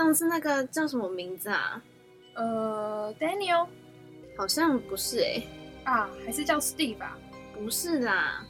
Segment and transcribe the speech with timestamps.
[0.00, 1.82] 上次那个叫什么名字啊？
[2.34, 3.68] 呃，Daniel，
[4.34, 5.42] 好像不是哎、
[5.84, 7.18] 啊，还是叫 Steve 吧。
[7.52, 8.42] 不是啦。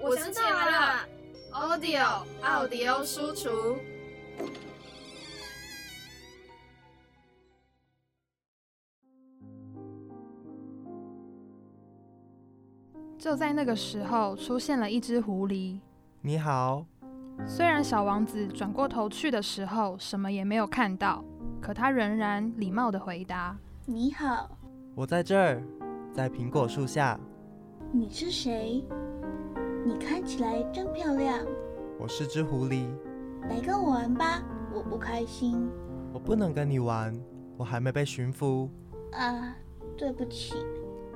[0.00, 1.08] 我想起来了
[1.52, 3.76] ，Audio 奥迪欧输出。
[13.18, 15.80] 就在那个时候，出现了一只狐狸。
[16.20, 16.86] 你好，
[17.46, 21.24] 虽然小王子转过头去的时候什么也没有看到，
[21.60, 24.56] 可他仍然礼貌的回答你好，
[24.94, 25.62] 我在这儿，
[26.12, 27.18] 在苹果树下。
[27.92, 28.84] 你是谁？
[29.84, 31.38] 你看起来真漂亮，
[31.98, 32.86] 我是只狐狸，
[33.50, 34.42] 来跟我玩吧。
[34.74, 35.68] 我不开心
[36.12, 37.14] 我不能跟你玩，
[37.56, 38.68] 我还没被驯服。
[39.12, 39.54] 啊，
[39.96, 40.54] 对不起。：“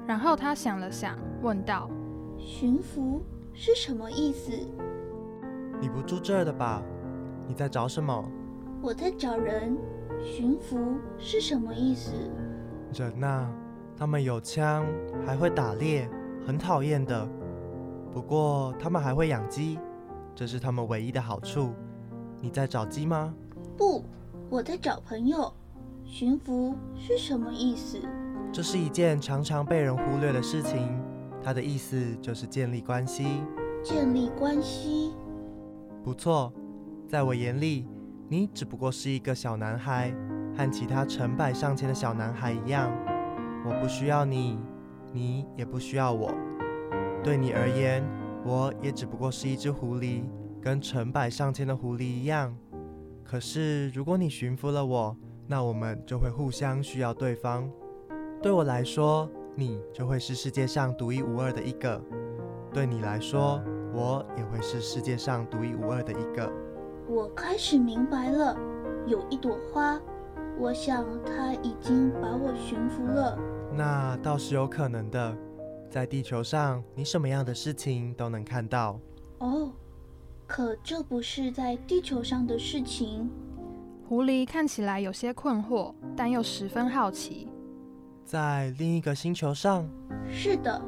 [0.07, 1.91] 然后他想了想，问道
[2.37, 3.23] 驯服
[3.55, 4.53] 是什么意思？
[5.81, 6.83] 你不住这儿的吧？
[7.47, 8.25] 你在找什么？
[8.83, 9.77] 我在找人。
[10.21, 10.77] 驯服
[11.17, 12.11] 是什么意思？
[12.93, 13.49] 人呐、
[13.97, 14.85] 他们有枪，
[15.25, 16.11] 还会打猎，
[16.45, 17.29] 很讨厌的。
[18.13, 19.79] 不过他们还会养鸡，
[20.35, 21.73] 这是他们唯一的好处。
[22.41, 23.33] 你在找鸡吗？
[23.77, 24.05] 不，
[24.51, 25.53] 我在找朋友。
[26.05, 27.99] 驯服是什么意思？
[28.51, 31.01] 这是一件常常被人忽略的事情，
[31.41, 33.43] 它的意思就是建立关系。
[33.85, 35.15] 建立关系。
[36.09, 36.51] 不错，
[37.07, 37.87] 在我眼里，
[38.31, 40.11] 你只不过是一个小男孩，
[40.57, 42.91] 和其他成百上千的小男孩一样。
[43.67, 44.59] 我不需要你，
[45.13, 46.33] 你也不需要我。
[47.23, 48.03] 对你而言，
[48.43, 50.23] 我也只不过是一只狐狸，
[50.63, 52.57] 跟成百上千的狐狸一样。
[53.23, 55.15] 可是，如果你驯服了我，
[55.47, 57.71] 那我们就会互相需要对方。
[58.43, 62.01] 对我来说，你就会是世界上独一无二的一个；
[62.73, 63.61] 对你来说，
[63.93, 66.51] 我也会是世界上独一无二的一个。
[67.09, 68.57] 我开始明白了，
[69.07, 70.01] 有一朵花，
[70.59, 73.39] 我想它已经把我驯服了。
[73.73, 75.37] 那倒是有可能的。
[75.91, 79.01] 在地球上，你什么样的事情都能看到。
[79.39, 79.73] 哦，
[80.47, 83.31] 可这不是在地球上的事情。
[84.07, 87.49] ：“狐狸看起来有些困惑，但又十分好奇。
[88.23, 89.89] 在另一个星球上，
[90.31, 90.79] 是的，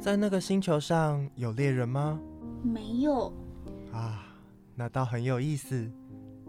[0.00, 2.20] 在那个星球上有猎人吗？
[2.62, 3.32] 没有，
[3.92, 4.24] 啊，
[4.76, 5.90] 那倒很有意思。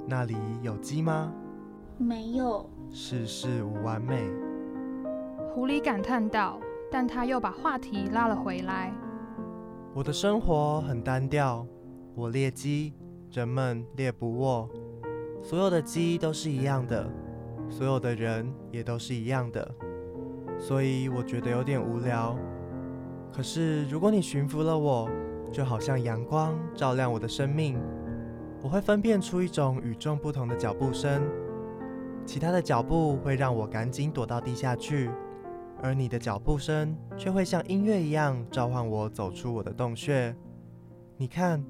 [0.08, 1.34] 那里有鸡吗？
[1.98, 2.70] 没有。
[2.92, 4.24] 世事无完美。
[5.52, 6.60] 狐狸感叹道，
[6.92, 8.94] 但他又把话题拉了回来。
[9.96, 11.66] 我的生活很单调，
[12.14, 12.94] 我猎鸡，
[13.32, 14.70] 人们猎不我。
[15.42, 17.12] 所有的鸡都是一样的，
[17.68, 19.76] 所有的人也都是一样的，
[20.60, 22.38] 所以我觉得有点无聊。
[23.32, 25.10] 可是如果你驯服了我，
[25.52, 27.80] 就好像阳光照亮我的生命，
[28.62, 31.24] 我会分辨出一种与众不同的脚步声，
[32.26, 35.10] 其他的脚步会让我赶紧躲到地下去。
[35.82, 40.36] 而你的脚步声却会像音乐一样召唤我走出我的洞穴。
[41.16, 41.64] 你看，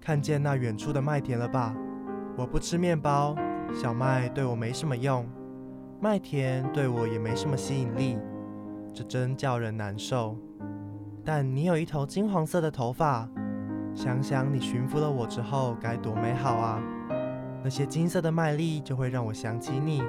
[0.00, 1.74] 看见那远处的麦田了吧？
[2.36, 3.34] 我不吃面包，
[3.74, 5.28] 小麦对我没什么用，
[6.00, 8.16] 麦田对我也没什么吸引力，
[8.94, 10.38] 这真叫人难受。
[11.24, 13.28] 但你有一头金黄色的头发，
[13.94, 16.82] 想想你驯服了我之后该多美好啊！
[17.62, 20.02] 那些金色的麦粒就会让我想起你。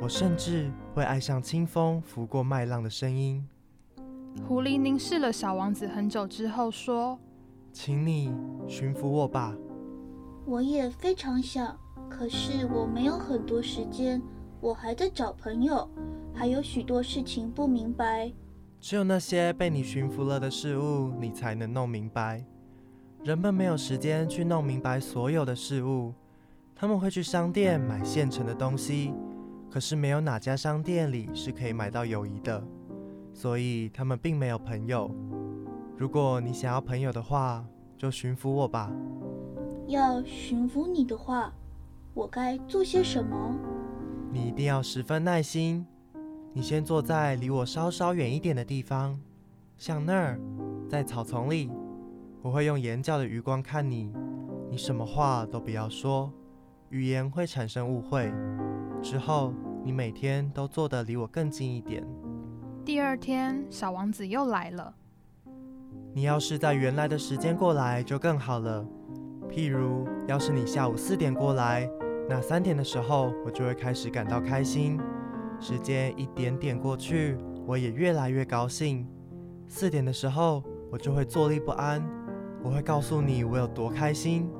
[0.00, 3.46] 我甚至会爱上清风拂过麦浪的声音。
[4.48, 7.18] 狐狸凝视了小王子很久之后说
[7.72, 8.32] 请你
[8.66, 9.54] 驯服我吧。
[10.46, 11.76] 我也非常想，
[12.08, 14.22] 可是我没有很多时间，
[14.60, 15.86] 我还在找朋友，
[16.34, 18.32] 还有许多事情不明白。
[18.80, 22.42] 只有那些被你驯服了的事物，你才能弄明白。
[23.22, 26.14] 人们没有时间去弄明白所有的事物，
[26.74, 29.12] 他们会去商店买现成的东西，
[29.70, 32.64] 可是没有哪家商店里是可以买到友谊的，
[33.34, 35.14] 所以他们并没有朋友。
[35.98, 37.62] 如果你想要朋友的话，
[37.98, 38.90] 就驯服我吧。
[39.88, 41.52] 要驯服你的话，
[42.14, 43.54] 我该做些什么？
[44.32, 45.86] 你一定要十分耐心。
[46.52, 49.16] 你先坐在离我稍稍远一点的地方，
[49.78, 50.40] 像那儿，
[50.88, 51.70] 在草丛里。
[52.42, 54.12] 我会用眼角的余光看你，
[54.68, 56.32] 你什么话都不要说，
[56.88, 58.32] 语言会产生误会。
[59.00, 59.54] 之后，
[59.84, 62.04] 你每天都坐得离我更近一点。
[62.84, 64.92] 第二天，小王子又来了。
[66.12, 68.84] 你要是在原来的时间过来就更好了。
[69.48, 71.88] 譬如，要是你下午四点过来，
[72.28, 74.98] 那三点的时候，我就会开始感到开心。
[75.60, 77.36] 时间一点点过去，
[77.66, 79.06] 我也越来越高兴。
[79.68, 82.02] 四点的时候，我就会坐立不安。
[82.62, 84.50] 我会告诉你我有多开心。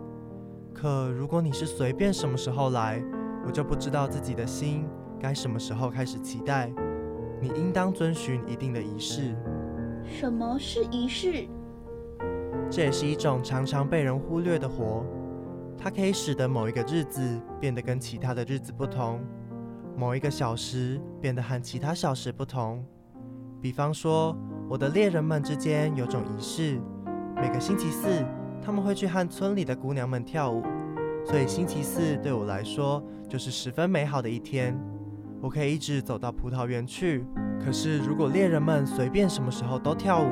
[0.75, 3.03] 可如果你是随便什么时候来，
[3.47, 4.87] 我就不知道自己的心
[5.19, 6.71] 该什么时候开始期待。
[7.41, 9.35] 你应当遵循一定的仪式。
[10.05, 11.49] 什么是仪式？
[12.71, 15.05] 这也是一种常常被人忽略的活，
[15.77, 19.21] 它可以使得某一个日子变得跟其他的日子不同，
[20.01, 22.83] 某一个小时变得和其他小时不同。
[23.61, 24.35] 比方说，
[24.67, 26.81] 我的猎人们之间有种仪式，
[27.37, 28.09] 每个星期四
[28.63, 30.63] 他们会去和村里的姑娘们跳舞，
[31.23, 34.75] 所以星期四对我来说就是十分美好的一天。
[35.43, 37.27] 我可以一直走到葡萄园去。
[37.63, 40.31] 可是，如果猎人们随便什么时候都跳舞，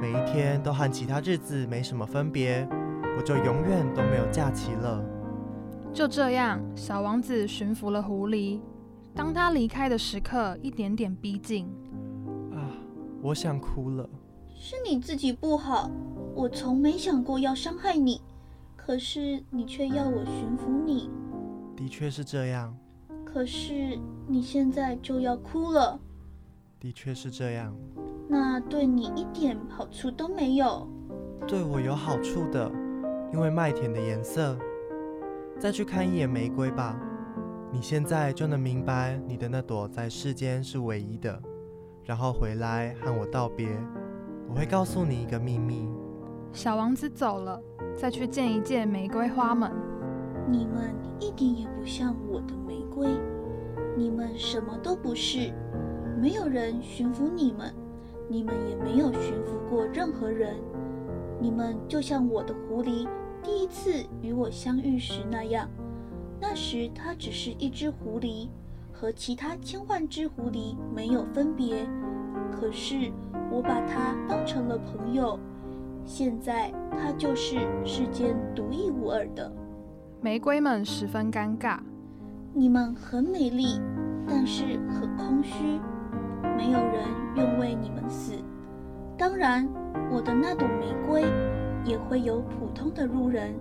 [0.00, 2.66] 每一天都和其他日子没什么分别，
[3.18, 5.04] 我就永远都没有假期了。
[5.92, 8.60] 就这样，小王子驯服了狐狸。
[9.14, 11.66] 当他离开的时刻一点点逼近，
[12.52, 12.66] 啊，
[13.22, 14.08] 我想哭了。
[14.56, 15.90] 是你自己不好，
[16.34, 18.20] 我从没想过要伤害你，
[18.76, 21.10] 可是你却要我驯服你。
[21.76, 22.76] 的确是这样。
[23.24, 25.98] 可是你现在就要哭了。
[26.80, 27.74] 的确是这样，
[28.28, 30.88] 那对你一点好处都没有。
[31.46, 32.70] 对我有好处的，
[33.32, 34.58] 因为麦田的颜色。
[35.58, 36.98] 再去看一眼玫瑰吧，
[37.74, 41.42] 你现在就能明白你的那朵在世间是唯一的。
[42.04, 43.66] 然后回来和我道别，
[44.48, 45.88] 我会告诉你一个秘密。
[46.52, 47.60] 小王子走了，
[47.96, 49.72] 再去见一见玫瑰花们。
[50.48, 53.08] 你们一点也不像我的玫瑰，
[53.96, 55.52] 你们什么都不是。
[56.20, 57.74] 没有人驯服你们，
[58.28, 60.54] 你们也没有驯服过任何人。
[61.40, 63.08] 你们就像我的狐狸
[63.42, 63.90] 第一次
[64.22, 65.68] 与我相遇时那样，
[66.46, 68.48] 那时它只是一只狐狸，
[68.92, 71.86] 和其他千万只狐狸没有分别。
[72.52, 73.10] 可是
[73.50, 75.40] 我把它当成了朋友，
[76.04, 79.50] 现在它就是世间独一无二的。
[80.20, 81.78] 玫瑰们十分尴尬。
[82.52, 83.80] 你们很美丽，
[84.28, 85.80] 但是很空虚。
[86.58, 88.34] 没有人愿为你们死。
[89.16, 89.66] 当然，
[90.12, 91.24] 我的那朵玫瑰
[91.86, 93.54] 也会有普通的路人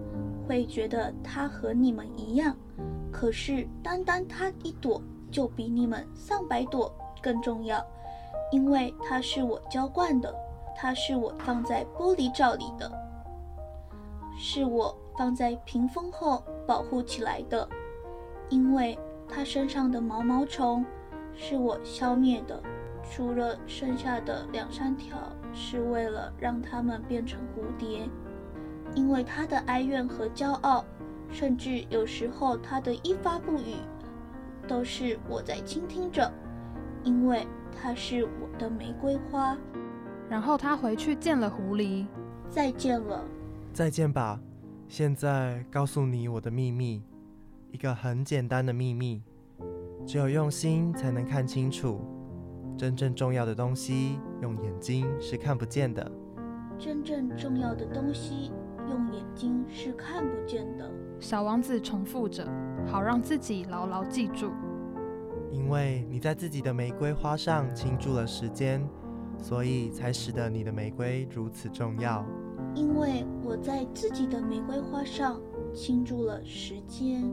[0.48, 2.56] 会觉得它和你们一样。
[3.12, 5.02] 可是，单单它一朵
[5.32, 7.86] 就比你们上百朵更重要，
[8.52, 10.34] 因为它是我浇灌的，
[10.76, 12.92] 它是我放在玻璃罩里的，
[14.38, 17.68] 是我放在屏风后保护起来的，
[18.50, 18.98] 因为
[19.28, 20.84] 它身上的毛毛虫
[21.36, 22.62] 是我消灭的。
[23.12, 25.18] 除了剩下的两三条
[25.54, 28.10] 是为了让它们变成蝴蝶，
[28.96, 30.86] 因为他的哀怨和骄傲，
[31.30, 33.76] 甚至有时候他的一发不语，
[34.68, 36.32] 都是我在倾听着，
[37.04, 39.58] 因为他是我的玫瑰花。
[40.30, 42.06] 然后他回去见了狐狸，
[42.50, 43.24] 再见了，
[43.72, 44.40] 再见吧。
[44.88, 47.04] 现在告诉你我的秘密，
[47.72, 49.22] 一个很简单的秘密，
[50.06, 52.02] 只有用心才能看清楚。
[52.78, 56.12] 真正重要的东西，用眼睛是看不见的。
[56.80, 58.52] 真正重要的东西，
[58.90, 60.90] 用眼睛是看不见的。
[61.20, 62.48] 小王子重复着，
[62.86, 64.52] 好让自己牢牢记住。
[65.52, 68.82] 因为你在自己的玫瑰花上倾注了时间，
[69.38, 72.26] 所以才使得你的玫瑰如此重要。
[72.74, 75.40] 因为我在自己的玫瑰花上
[75.74, 77.24] 倾注了时间。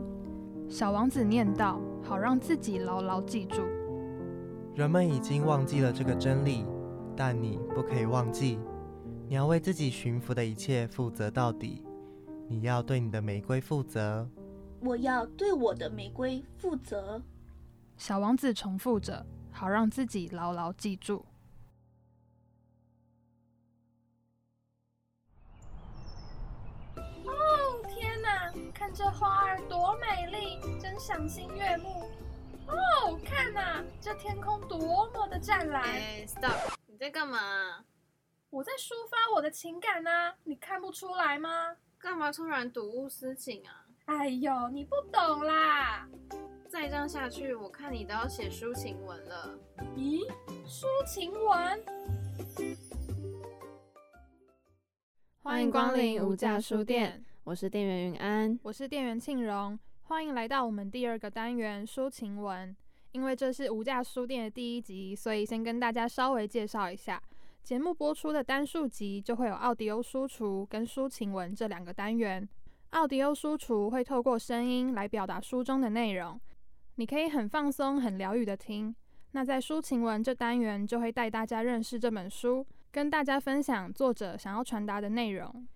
[0.69, 3.61] 小王子念道：“好让自己牢牢记住。”
[4.75, 6.63] 人们已经忘记了这个真理，
[7.15, 8.59] 但你不可以忘记。
[9.31, 11.85] 你要为自己驯服的一切负责到底。
[12.49, 14.29] 你要对你的玫瑰负责。
[14.81, 17.21] 我要对我的玫瑰负责。
[17.95, 21.25] 小王子重复着，好让自己牢牢记住。
[26.97, 27.31] 哦，
[27.87, 28.53] 天哪！
[28.73, 32.03] 看这花儿多美丽，真赏心悦目。
[32.67, 35.83] 哦，看呐，这天空多么的湛蓝！
[35.83, 36.73] 哎，stop！
[36.85, 37.39] 你在干嘛？
[38.51, 41.73] 我在抒发我的情感呢，你看不出来吗？
[41.97, 43.85] 干嘛突然睹物思情啊？
[44.07, 46.05] 哎呦，你不懂啦！
[46.67, 49.57] 再这样下去，我看你都要写抒情文了。
[49.95, 50.29] 咦，
[50.67, 51.81] 抒情文？
[55.41, 62.75] 欢迎光临无价书店，我是店员云安，我是店员庆荣，欢迎来到我们第二个单元抒情文。
[63.13, 67.21] 因为这是无价书店的第一集，所以先跟大家稍微介绍一下。
[67.63, 72.47] 节目播出的单数集就会有奥迪欧输出跟抒情文这两个单元。
[72.89, 76.39] 奥迪欧输出会透过声音来表达书中的内容，
[76.95, 78.93] 你可以很放松、很疗愈的听。
[79.31, 85.67] 那在抒情文这单元就会带大家认识这本书，跟大家分享作者想要传达的内容。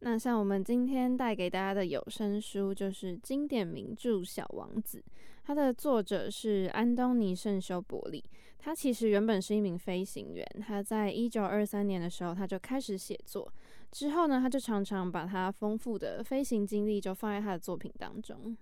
[0.00, 4.98] 那像我们今天带给大家的有声书就是经典名著《小王子》，
[5.46, 8.24] 它的作者是安东尼·圣修伯里。
[8.58, 13.52] 他其实原本是一名飞行员，他在一九二三年的时候他就开始写作，
[13.92, 18.56] 之后呢，他就常常把他丰富的飞行经历就放在他的作品当中。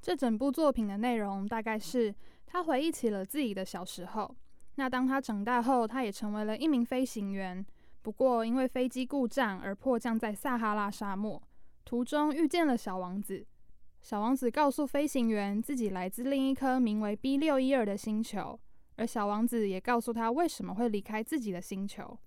[0.00, 2.14] 这整部作品的内容大概是
[2.46, 4.36] 他回忆起了自己的小时候。
[4.76, 7.66] 那当他长大后，他也成为了一名飞行员，
[8.02, 11.42] 不过因为飞机故障而迫降在撒哈拉沙漠，
[11.84, 13.44] 途中遇见了小王子。
[14.02, 18.58] 小王子告诉飞行员自己来自另一颗名为 B 六一二的星球。
[18.96, 22.18] 而小王子也告诉他为什么会离开自己的星球。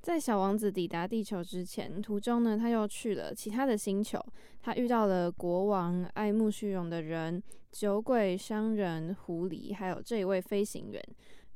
[0.00, 4.18] 在小王子抵达地球之前，途中呢，他又去了其他的星球。
[4.60, 11.02] 他遇到了国王、爱慕虚荣的人、酒鬼、商人、狐狸，还有这一位飞行员。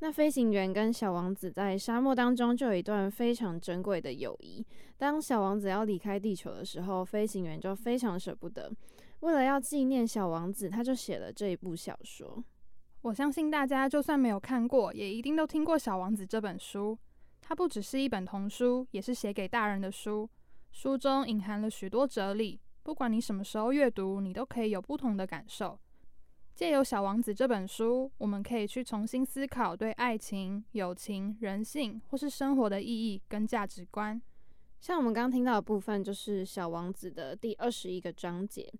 [0.00, 4.64] 那飞行员跟小王子在沙漠当中就有一段非常珍贵的友谊。
[4.96, 8.70] 当小王子要离开地球的时候，飞行员就非常舍不得。
[9.22, 12.44] 为了要纪念小王子，他就写了这一部小说。
[13.02, 16.98] 我相信大家就算没有看过，也一定都听过《小王子》这本书。
[17.40, 20.28] 它不只是一本童书，也是写给大人的书。
[20.72, 25.78] 书中隐含了许多哲理，不管你什么时候阅读，你都可以有不同的感受。
[26.54, 34.20] 借由《小王子》这本书，我们可以去重新思考对爱情、友情、人性或是生活的意义跟价值观。
[34.80, 38.72] 像我们刚刚听到的部分，就是《小王子》的第二十一个章节。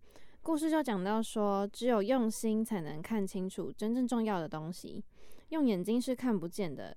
[0.45, 5.03] 故事就讲到说，只有用心才能看清楚真正重要的东西，
[5.51, 6.97] 用眼睛是看不见的。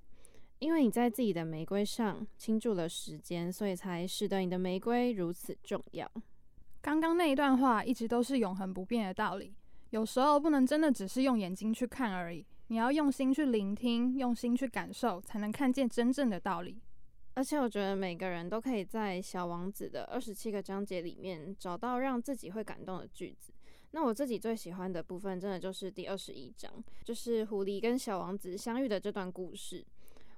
[0.57, 6.09] 因为你在自己的玫瑰上倾注了时间，所以才使得你的玫瑰如此重要。
[6.81, 9.53] 刚刚那一段话一直都是永恒不变的道理。
[9.91, 16.79] 有时候不能真的只是用眼睛去看而已，你要用心去聆听，用心去感受，才能看见真正的道理。
[17.35, 23.53] 而且我觉得每个人都可以在《小王子》的二十七个章节里面找到让自己会感动的句子。
[23.91, 26.71] 那我自己最喜欢的部分，真的就是第二十一章，
[27.03, 29.85] 就是狐狸跟小王子相遇的这段故事。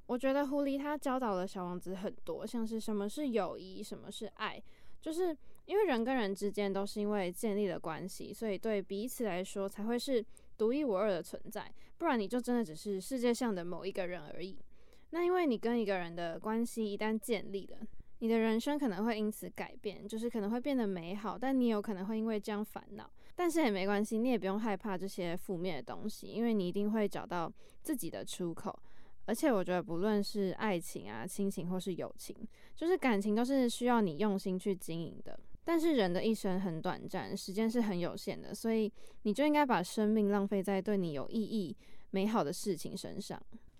[0.07, 4.61] 我觉得狐狸他教导了小王子很多，像是什么是友谊，什么是爱，
[5.01, 5.35] 就是
[5.65, 10.25] 因为人跟人之间都是因为建立了关系，所以对彼此来说才会是
[10.57, 14.57] 独一无二的存在，不然你就真的只是世界上的某一个人而已。
[15.11, 17.77] 那因为你跟一个人的关系一旦建立了，
[18.19, 28.77] 你的人生可能会因此改变，就是可能会变得美好，但你有可能会因为这样烦恼，但是也没关系，你也不用害怕这些负面的东西，因为你一定会找到自己的出口。
[29.25, 32.33] 而且我觉得，不论是爱情啊、亲情或是友情，
[32.75, 35.37] 就是感情都是需要你用心去经营的。
[35.65, 38.89] 但是人的一生很短暂，时间是很有限的，所以
[39.23, 41.75] 你就应该把生命浪费在对你有意义、
[42.11, 43.37] 美好的事情身上。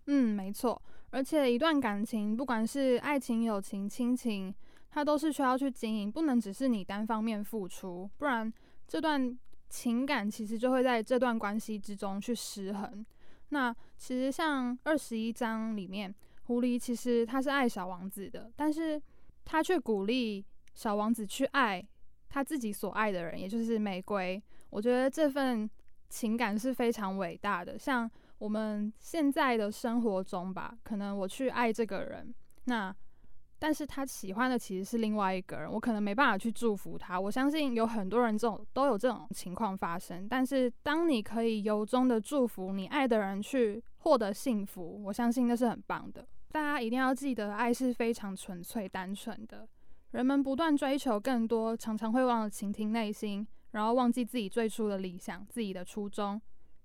[0.07, 0.81] 嗯，没错。
[1.11, 4.53] 而且一段感情，不管是爱情、友情、亲情，
[4.89, 8.51] 它都是需要去经营，不能只是你单方面付出，不然
[8.87, 9.37] 这段
[9.69, 13.05] 情感其实就会在这段关系之中去失衡。
[13.49, 19.01] 那其实像二十一章里面，狐狸其实他是爱小王子的，但是
[19.45, 20.45] 他却鼓励
[20.75, 21.81] 小王子去爱
[22.27, 24.41] 他自己所爱的人，也就是玫瑰。
[24.69, 25.69] 我觉得这份
[26.09, 28.11] 情感是非常伟大的，像。
[28.39, 32.33] 我们现在的生活中吧，可能我去爱这个人，
[32.65, 32.95] 那
[33.59, 37.19] 但是他喜欢的其实是另外一个人，我可能没办法去祝福他。
[37.19, 40.27] 我相信有很多人这种都有这种情况发生。
[40.29, 46.27] 但是当你可以由衷的祝福你爱的人去获得幸福，我相信那是很棒的。
[46.51, 49.67] 大家一定要记得，爱是非常纯粹、单纯的。
[50.11, 56.39] 人们不断追求更多，常常会忘了倾听内心，然后忘记自己最初的理想、自己的初衷。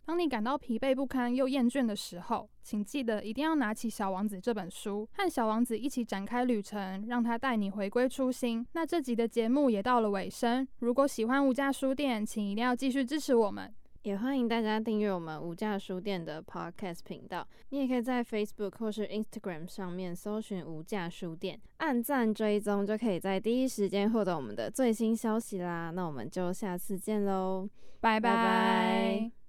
[0.05, 8.67] 当你感到疲惫不堪又厌倦的时候，请记得一定要拿起《小王子》这本书，和小王子一起展开旅程，让他带你回归初心。
[8.73, 17.47] 那这集的节目也到了尾声，如果喜欢无价书店，请一定要继续支持我们，也欢迎大家订阅我们无价书店的 Podcast 频道。
[17.71, 25.91] 你也可以在 Facebook 或是 Instagram 上面搜寻无价书店，按赞追踪，就可以在第一时间获得我们的最新消息啦。
[25.91, 27.69] 那我们就下次见喽，
[28.01, 29.42] 拜拜。